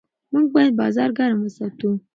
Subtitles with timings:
[0.31, 1.89] موږ باید بازار ګرم وساتو.